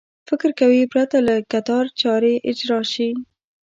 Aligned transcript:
فکر 0.29 0.49
کوي 0.59 0.83
پرته 0.93 1.17
له 1.27 1.35
کتار 1.51 1.85
چارې 2.01 2.33
اجرا 2.49 2.79
شي. 2.93 3.09